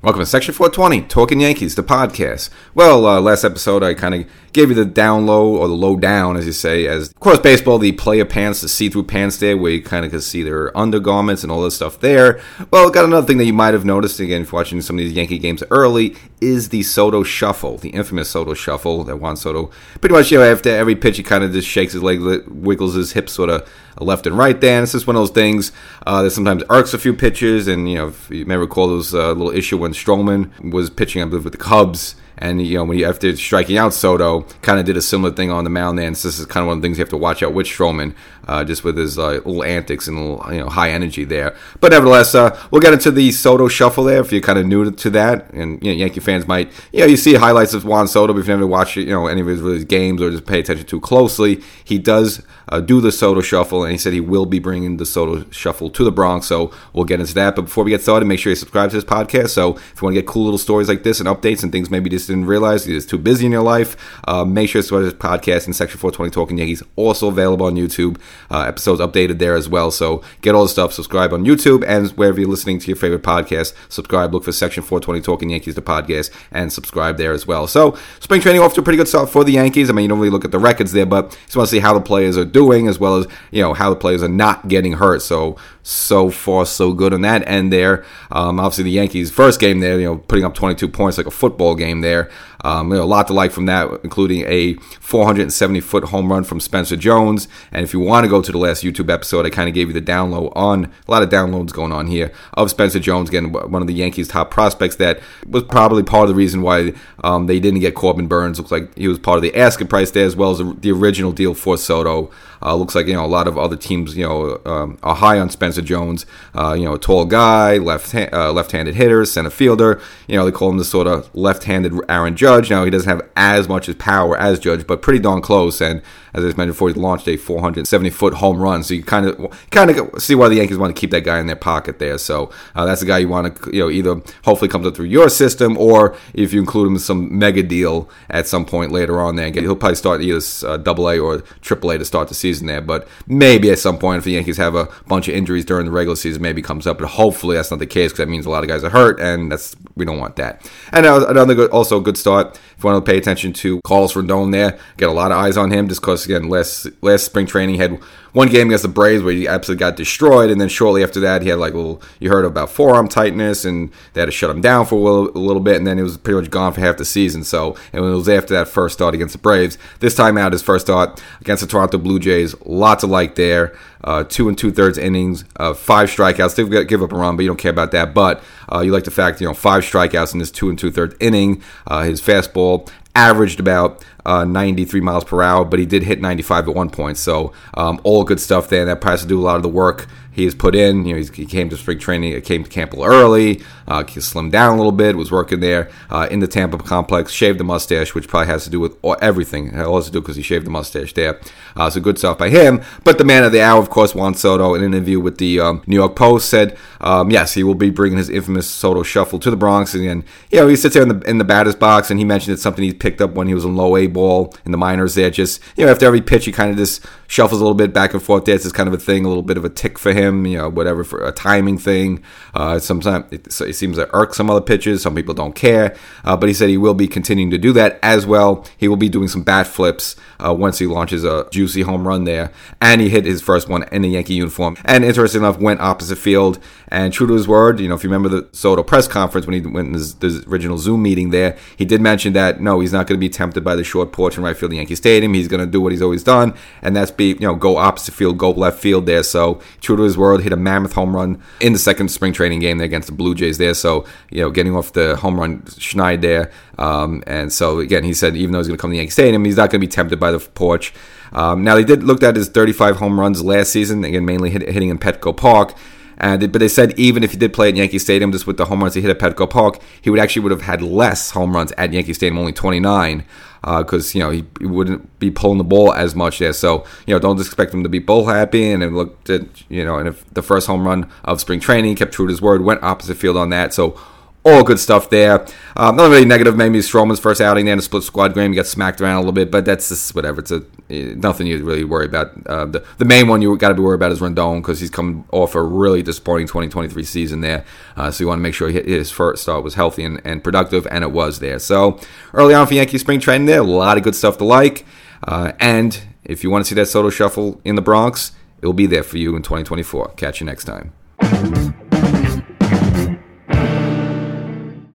[0.00, 2.50] Welcome to Section 420, Talking Yankees, the podcast.
[2.72, 5.96] Well, uh, last episode I kind of gave you the down low, or the low
[5.96, 9.38] down, as you say, as, of course, baseball, the player pants, the see through pants
[9.38, 12.40] there, where you kind of can see their undergarments and all this stuff there.
[12.70, 15.14] Well, got another thing that you might have noticed, again, if watching some of these
[15.14, 20.14] Yankee games early, is the Soto shuffle, the infamous Soto shuffle that Juan Soto, pretty
[20.14, 23.14] much, you know, after every pitch, he kind of just shakes his leg, wiggles his
[23.14, 23.68] hips sort of
[24.00, 24.76] left and right there.
[24.76, 25.72] And it's just one of those things
[26.06, 27.68] uh, that sometimes arcs a few pitches.
[27.68, 31.22] And, you know, you may recall, there was a little issue when Stroman was pitching,
[31.22, 34.78] I believe, with the Cubs and you know, when you after striking out Soto, kind
[34.78, 35.98] of did a similar thing on the mound.
[35.98, 37.66] And this is kind of one of the things you have to watch out with
[37.66, 38.14] Stroman,
[38.46, 41.56] uh, just with his uh, little antics and little you know high energy there.
[41.80, 44.20] But nevertheless, uh, we'll get into the Soto shuffle there.
[44.20, 47.06] If you're kind of new to that, and you know, Yankee fans might, you know,
[47.06, 49.46] you see highlights of Juan Soto, but if you've never watch you know any of
[49.46, 53.40] his, his games or just pay attention too closely, he does uh, do the Soto
[53.40, 56.46] shuffle, and he said he will be bringing the Soto shuffle to the Bronx.
[56.46, 57.56] So we'll get into that.
[57.56, 59.50] But before we get started, make sure you subscribe to this podcast.
[59.50, 61.90] So if you want to get cool little stories like this and updates and things
[61.90, 65.02] maybe just didn't realize you're too busy in your life, uh, make sure to subscribe
[65.02, 66.82] to this podcast in Section 420 Talking Yankees.
[66.96, 68.20] Also available on YouTube.
[68.50, 69.90] Uh, episodes updated there as well.
[69.90, 70.92] So get all the stuff.
[70.92, 73.74] Subscribe on YouTube and wherever you're listening to your favorite podcast.
[73.88, 74.32] Subscribe.
[74.32, 77.66] Look for Section 420 Talking Yankees, the podcast, and subscribe there as well.
[77.66, 79.90] So spring training off to a pretty good start for the Yankees.
[79.90, 81.80] I mean, you don't really look at the records there, but just want to see
[81.80, 84.68] how the players are doing as well as you know how the players are not
[84.68, 85.22] getting hurt.
[85.22, 85.56] So
[85.88, 88.04] so far so good on that end there.
[88.30, 91.30] Um, obviously the Yankees first game there, you know, putting up 22 points like a
[91.30, 92.30] football game there.
[92.64, 96.44] Um, you know, a lot to like from that, including a 470 foot home run
[96.44, 97.48] from Spencer Jones.
[97.72, 99.88] And if you want to go to the last YouTube episode, I kind of gave
[99.88, 103.52] you the download on a lot of downloads going on here of Spencer Jones, again,
[103.52, 106.92] one of the Yankees' top prospects that was probably part of the reason why
[107.24, 108.58] um, they didn't get Corbin Burnes.
[108.58, 111.32] Looks like he was part of the asking price there as well as the original
[111.32, 112.30] deal for Soto.
[112.60, 115.38] Uh, looks like you know a lot of other teams you know um, are high
[115.38, 116.26] on Spencer Jones.
[116.54, 120.00] Uh, you know, a tall guy, left uh, left-handed hitter, center fielder.
[120.26, 122.47] You know, they call him the sort of left-handed Aaron Judge.
[122.70, 125.80] Now he doesn't have as much as power as Judge, but pretty darn close.
[125.80, 126.02] And
[126.34, 128.82] as I mentioned before, he launched a 470 foot home run.
[128.82, 131.38] So you kind of kind of see why the Yankees want to keep that guy
[131.38, 132.18] in their pocket there.
[132.18, 135.06] So uh, that's the guy you want to you know either hopefully comes up through
[135.06, 139.20] your system or if you include him in some mega deal at some point later
[139.20, 142.34] on there, he'll probably start either uh, Double A or Triple A to start the
[142.34, 142.80] season there.
[142.80, 145.92] But maybe at some point if the Yankees have a bunch of injuries during the
[145.92, 146.98] regular season, maybe comes up.
[146.98, 149.20] But hopefully that's not the case because that means a lot of guys are hurt,
[149.20, 150.70] and that's we don't want that.
[150.92, 154.52] And another good, also good start if you want to pay attention to Carlos Rodon
[154.52, 157.74] there, get a lot of eyes on him just because again last last spring training
[157.74, 158.00] he had
[158.32, 161.42] one game against the Braves where he absolutely got destroyed, and then shortly after that
[161.42, 164.60] he had like little you heard about forearm tightness and they had to shut him
[164.60, 166.80] down for a little, a little bit, and then it was pretty much gone for
[166.80, 167.42] half the season.
[167.44, 169.78] So and it was after that first start against the Braves.
[170.00, 173.76] This time out, his first start against the Toronto Blue Jays, lots of like there.
[174.04, 176.54] Uh, two and two thirds innings, uh, five strikeouts.
[176.54, 178.14] They give up a run, but you don't care about that.
[178.14, 178.42] But
[178.72, 181.16] uh, you like the fact, you know, five strikeouts in this two and two thirds
[181.20, 181.62] inning.
[181.86, 182.88] Uh, his fastball
[183.26, 187.16] averaged about uh, 93 miles per hour, but he did hit 95 at one point.
[187.16, 188.80] So um, all good stuff there.
[188.86, 190.06] And that has to do a lot of the work
[190.38, 191.04] he has put in.
[191.04, 194.52] You know, he came to spring training, came to camp a little early, uh, slimmed
[194.52, 198.14] down a little bit, was working there uh, in the Tampa complex, shaved the mustache,
[198.14, 199.68] which probably has to do with everything.
[199.68, 201.40] It all has to do because he shaved the mustache there.
[201.74, 202.82] Uh, so good stuff by him.
[203.02, 205.58] But the man of the hour, of course, Juan Soto, in an interview with the
[205.58, 209.40] um, New York Post, said, um, yes, he will be bringing his infamous Soto shuffle
[209.40, 209.94] to the Bronx.
[209.94, 212.24] And, and, you know, he sits there in the, in the batter's box and he
[212.24, 214.78] mentioned it's something he's picked up when he was in low A ball in the
[214.78, 215.30] minors there.
[215.30, 218.14] Just, you know, after every pitch, he kind of just shuffles a little bit back
[218.14, 218.54] and forth there.
[218.54, 220.58] It's just kind of a thing, a little bit of a tick for him, you
[220.58, 222.22] know, whatever, for a timing thing.
[222.54, 225.02] Uh, sometimes it, it, seems to irk some other pitches.
[225.02, 225.94] Some people don't care.
[226.24, 228.64] Uh, but he said he will be continuing to do that as well.
[228.76, 232.24] He will be doing some bat flips uh, once he launches a juicy home run
[232.24, 232.50] there.
[232.80, 234.76] And he hit his first one in the Yankee uniform.
[234.84, 236.58] And interesting enough, went opposite field.
[236.88, 239.54] And true to his word, you know, if you remember the Soto press conference when
[239.54, 242.92] he went in his, his original Zoom meeting there, he did mention that no, he's
[242.92, 245.34] not going to be tempted by the short porch in right field Yankee Stadium.
[245.34, 248.14] He's going to do what he's always done, and that's be, you know, go opposite
[248.14, 249.22] field, go left field there.
[249.22, 252.60] So true to his word, hit a mammoth home run in the second spring training
[252.60, 253.74] game there against the Blue Jays there.
[253.74, 256.50] So, you know, getting off the home run schneid there.
[256.78, 259.44] Um, and so again, he said even though he's going to come to Yankee Stadium,
[259.44, 260.92] he's not going to be tempted by the porch.
[261.32, 264.62] Um, now they did looked at his 35 home runs last season, again mainly hit,
[264.62, 265.74] hitting in Petco Park.
[266.18, 268.80] But they said even if he did play at Yankee Stadium, just with the home
[268.80, 271.72] runs he hit at Petco Park, he would actually would have had less home runs
[271.78, 273.24] at Yankee Stadium, only 29,
[273.62, 276.52] because uh, you know he, he, wouldn't be pulling the ball as much there.
[276.52, 278.70] So you know don't expect him to be bull happy.
[278.70, 281.96] And it looked at you know, and if the first home run of spring training
[281.96, 283.72] kept true to his word, went opposite field on that.
[283.72, 283.98] So
[284.48, 285.46] all good stuff there.
[285.76, 288.52] Um, not really negative, maybe Stroman's first outing there in the split squad game.
[288.52, 290.40] got smacked around a little bit, but that's just whatever.
[290.40, 292.32] It's a eh, nothing you really worry about.
[292.46, 294.90] Uh, the, the main one you got to be worried about is Rendon because he's
[294.90, 297.64] coming off a really disappointing 2023 season there.
[297.96, 300.86] Uh, so you want to make sure his first start was healthy and, and productive,
[300.90, 301.58] and it was there.
[301.58, 302.00] So
[302.34, 304.84] early on for Yankee spring training there, a lot of good stuff to like.
[305.22, 308.72] Uh, and if you want to see that Soto shuffle in the Bronx, it will
[308.72, 310.14] be there for you in 2024.
[310.16, 310.92] Catch you next time.